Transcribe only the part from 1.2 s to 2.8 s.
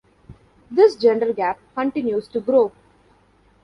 gap continues to grow.